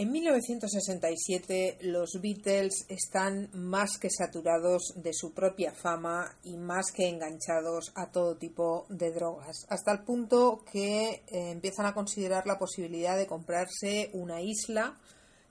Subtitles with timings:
[0.00, 7.08] En 1967 los Beatles están más que saturados de su propia fama y más que
[7.08, 12.60] enganchados a todo tipo de drogas, hasta el punto que eh, empiezan a considerar la
[12.60, 14.96] posibilidad de comprarse una isla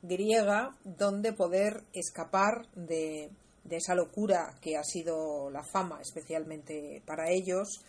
[0.01, 3.29] griega donde poder escapar de,
[3.65, 7.81] de esa locura que ha sido la fama, especialmente para ellos,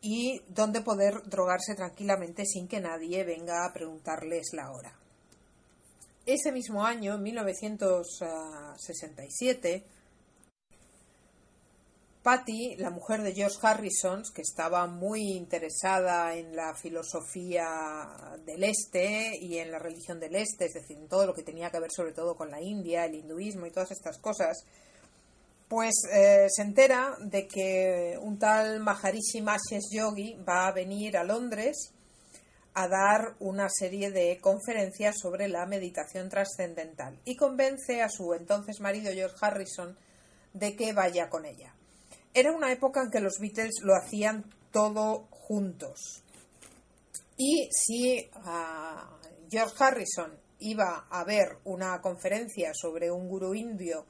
[0.00, 5.01] y donde poder drogarse tranquilamente sin que nadie venga a preguntarles la hora.
[6.24, 9.84] Ese mismo año, en 1967,
[12.22, 17.66] Patty, la mujer de George Harrison, que estaba muy interesada en la filosofía
[18.46, 21.70] del Este y en la religión del Este, es decir, en todo lo que tenía
[21.70, 24.64] que ver sobre todo con la India, el hinduismo y todas estas cosas,
[25.66, 31.24] pues eh, se entera de que un tal Maharishi Mahesh Yogi va a venir a
[31.24, 31.92] Londres
[32.74, 38.80] a dar una serie de conferencias sobre la meditación trascendental y convence a su entonces
[38.80, 39.96] marido George Harrison
[40.54, 41.74] de que vaya con ella.
[42.34, 46.22] Era una época en que los Beatles lo hacían todo juntos.
[47.36, 49.18] Y si ah,
[49.50, 54.06] George Harrison iba a ver una conferencia sobre un gurú indio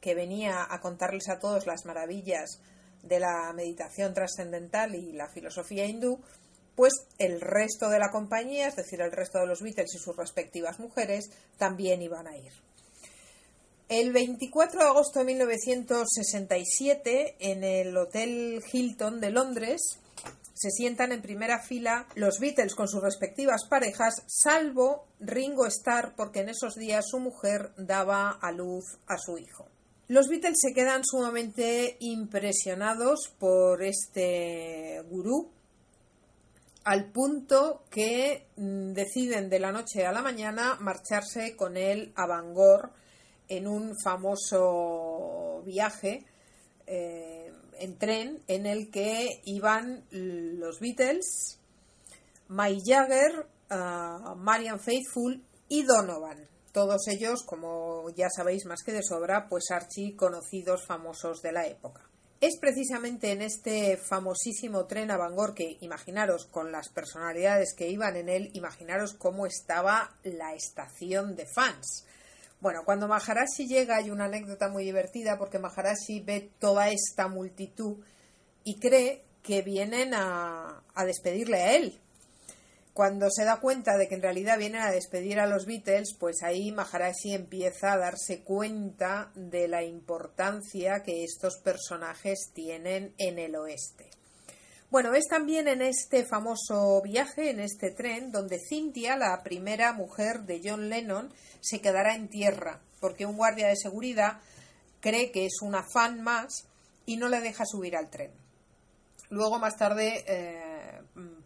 [0.00, 2.60] que venía a contarles a todos las maravillas
[3.02, 6.20] de la meditación trascendental y la filosofía hindú,
[6.74, 10.16] pues el resto de la compañía, es decir, el resto de los Beatles y sus
[10.16, 12.52] respectivas mujeres, también iban a ir.
[13.88, 19.98] El 24 de agosto de 1967, en el Hotel Hilton de Londres,
[20.54, 26.40] se sientan en primera fila los Beatles con sus respectivas parejas, salvo Ringo Starr, porque
[26.40, 29.66] en esos días su mujer daba a luz a su hijo.
[30.08, 35.50] Los Beatles se quedan sumamente impresionados por este gurú,
[36.84, 42.26] al punto que mm, deciden de la noche a la mañana marcharse con él a
[42.26, 42.90] Bangor
[43.48, 46.24] en un famoso viaje
[46.86, 51.58] eh, en tren en el que iban los Beatles,
[52.48, 56.48] Mike Jagger, uh, Marian Faithfull y Donovan.
[56.72, 61.66] Todos ellos, como ya sabéis más que de sobra, pues archi conocidos famosos de la
[61.66, 62.11] época.
[62.42, 68.16] Es precisamente en este famosísimo tren a Bangor que, imaginaros, con las personalidades que iban
[68.16, 72.04] en él, imaginaros cómo estaba la estación de fans.
[72.60, 77.98] Bueno, cuando Maharashi llega hay una anécdota muy divertida porque Maharashi ve toda esta multitud
[78.64, 82.01] y cree que vienen a, a despedirle a él,
[82.94, 86.42] cuando se da cuenta de que en realidad vienen a despedir a los Beatles, pues
[86.42, 93.56] ahí Maharashi empieza a darse cuenta de la importancia que estos personajes tienen en el
[93.56, 94.10] oeste.
[94.90, 100.40] Bueno, es también en este famoso viaje, en este tren, donde Cynthia, la primera mujer
[100.42, 101.32] de John Lennon,
[101.62, 104.40] se quedará en tierra, porque un guardia de seguridad
[105.00, 106.68] cree que es una fan más
[107.06, 108.32] y no le deja subir al tren.
[109.30, 110.71] Luego, más tarde, eh,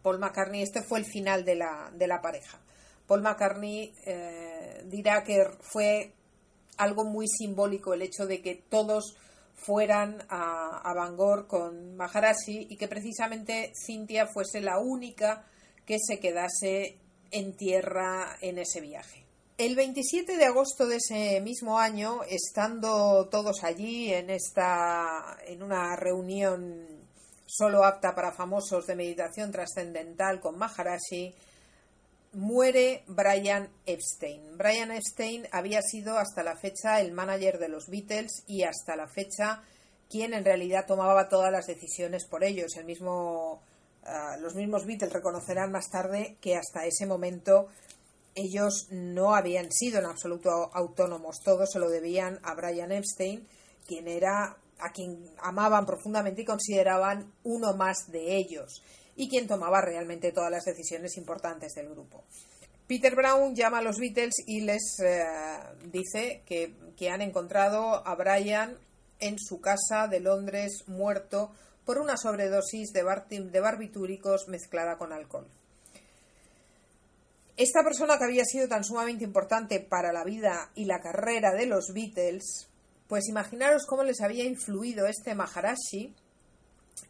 [0.07, 2.61] Paul McCartney, este fue el final de la, de la pareja.
[3.05, 6.13] Paul McCartney eh, dirá que fue
[6.77, 9.17] algo muy simbólico el hecho de que todos
[9.53, 15.43] fueran a, Bangor con Maharashi y que precisamente Cynthia fuese la única
[15.85, 16.99] que se quedase
[17.31, 19.25] en tierra en ese viaje.
[19.57, 25.97] El 27 de agosto de ese mismo año, estando todos allí en esta en una
[25.97, 27.06] reunión
[27.47, 31.33] solo apta para famosos de meditación trascendental con Maharashi,
[32.33, 34.57] muere Brian Epstein.
[34.57, 39.07] Brian Epstein había sido hasta la fecha el manager de los Beatles y hasta la
[39.07, 39.63] fecha
[40.09, 42.75] quien en realidad tomaba todas las decisiones por ellos.
[42.77, 43.61] El mismo,
[44.03, 47.67] ah, los mismos Beatles reconocerán más tarde que hasta ese momento
[48.35, 51.41] ellos no habían sido en absoluto autónomos.
[51.43, 53.47] Todo se lo debían a Brian Epstein,
[53.87, 58.81] quien era a quien amaban profundamente y consideraban uno más de ellos
[59.15, 62.23] y quien tomaba realmente todas las decisiones importantes del grupo.
[62.87, 65.25] Peter Brown llama a los Beatles y les eh,
[65.91, 68.77] dice que, que han encontrado a Brian
[69.19, 71.51] en su casa de Londres muerto
[71.85, 75.47] por una sobredosis de, de barbitúricos mezclada con alcohol.
[77.57, 81.65] esta persona que había sido tan sumamente importante para la vida y la carrera de
[81.65, 82.67] los Beatles,
[83.07, 86.13] pues imaginaros cómo les había influido este Maharashi,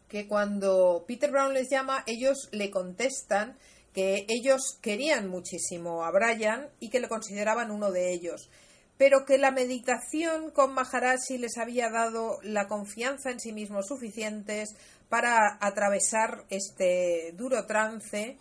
[0.07, 3.57] que cuando Peter Brown les llama, ellos le contestan
[3.93, 8.49] que ellos querían muchísimo a Brian y que le consideraban uno de ellos,
[8.97, 14.75] pero que la meditación con Maharashi les había dado la confianza en sí mismos suficientes
[15.09, 18.37] para atravesar este duro trance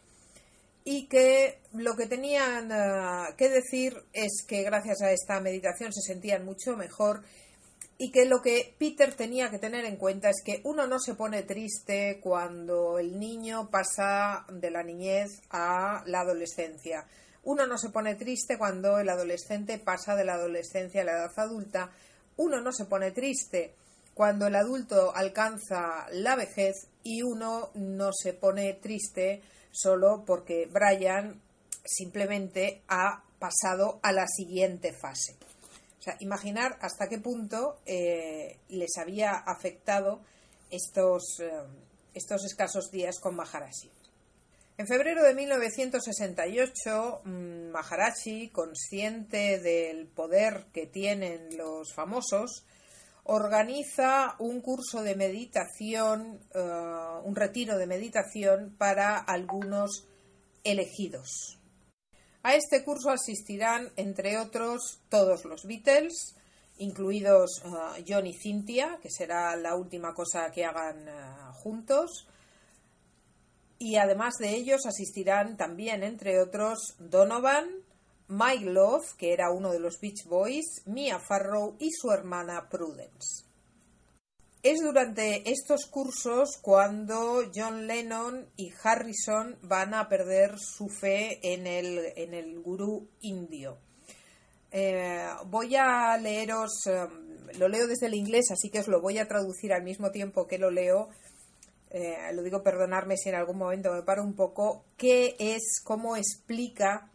[0.84, 6.00] y que lo que tenían eh, que decir es que gracias a esta meditación se
[6.00, 7.22] sentían mucho mejor
[7.98, 11.14] y que lo que Peter tenía que tener en cuenta es que uno no se
[11.14, 17.06] pone triste cuando el niño pasa de la niñez a la adolescencia.
[17.44, 21.32] Uno no se pone triste cuando el adolescente pasa de la adolescencia a la edad
[21.36, 21.90] adulta.
[22.36, 23.74] Uno no se pone triste
[24.12, 31.40] cuando el adulto alcanza la vejez y uno no se pone triste solo porque Brian
[31.84, 35.36] simplemente ha pasado a la siguiente fase
[36.20, 40.20] imaginar hasta qué punto eh, les había afectado
[40.70, 41.50] estos, eh,
[42.14, 43.90] estos escasos días con Maharashi.
[44.78, 52.66] En febrero de 1968, mm, Maharashi, consciente del poder que tienen los famosos,
[53.24, 56.60] organiza un curso de meditación, eh,
[57.24, 60.06] un retiro de meditación para algunos
[60.62, 61.58] elegidos.
[62.46, 66.36] A este curso asistirán, entre otros, todos los Beatles,
[66.78, 72.28] incluidos uh, John y Cynthia, que será la última cosa que hagan uh, juntos.
[73.80, 77.68] Y además de ellos asistirán también, entre otros, Donovan,
[78.28, 83.45] Mike Love, que era uno de los Beach Boys, Mia Farrow y su hermana Prudence.
[84.68, 91.68] Es durante estos cursos cuando John Lennon y Harrison van a perder su fe en
[91.68, 93.78] el, en el gurú indio.
[94.72, 99.18] Eh, voy a leeros, em, lo leo desde el inglés, así que os lo voy
[99.18, 101.10] a traducir al mismo tiempo que lo leo.
[101.90, 104.84] Eh, lo digo, perdonarme si en algún momento me paro un poco.
[104.96, 107.08] ¿Qué es, cómo explica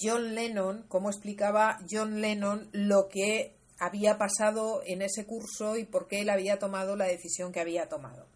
[0.00, 6.08] John Lennon, cómo explicaba John Lennon lo que había pasado en ese curso y por
[6.08, 8.26] qué él había tomado la decisión que había tomado.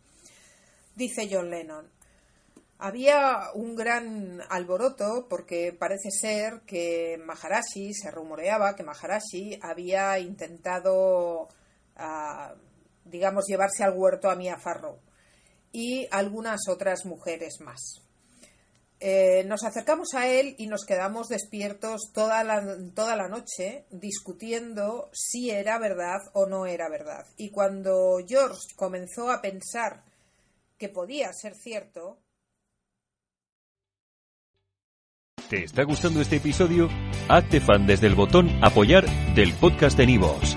[0.94, 1.88] Dice John Lennon,
[2.78, 11.48] había un gran alboroto porque parece ser que Maharashi, se rumoreaba que Maharashi había intentado,
[11.96, 12.54] ah,
[13.04, 14.98] digamos, llevarse al huerto a Mia Farrow
[15.70, 18.02] y algunas otras mujeres más.
[19.04, 22.62] Eh, nos acercamos a él y nos quedamos despiertos toda la,
[22.94, 27.26] toda la noche discutiendo si era verdad o no era verdad.
[27.36, 30.04] Y cuando George comenzó a pensar
[30.78, 32.20] que podía ser cierto...
[35.50, 36.88] ¿Te está gustando este episodio?
[37.28, 40.56] Hazte fan desde el botón apoyar del podcast de Nivos.